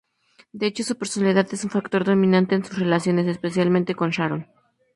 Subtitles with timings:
[0.51, 4.47] De hecho, su personalidad es un factor dominante en sus relaciones, especialmente con Shaoran.